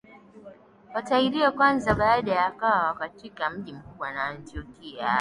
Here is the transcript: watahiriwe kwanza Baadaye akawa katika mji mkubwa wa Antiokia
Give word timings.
watahiriwe 0.93 1.51
kwanza 1.51 1.93
Baadaye 1.95 2.39
akawa 2.39 2.93
katika 2.93 3.49
mji 3.49 3.73
mkubwa 3.73 4.07
wa 4.07 4.15
Antiokia 4.23 5.09